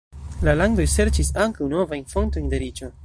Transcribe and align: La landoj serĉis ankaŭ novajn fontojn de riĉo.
La 0.47 0.53
landoj 0.61 0.87
serĉis 0.93 1.29
ankaŭ 1.45 1.67
novajn 1.75 2.09
fontojn 2.15 2.49
de 2.55 2.63
riĉo. 2.65 2.91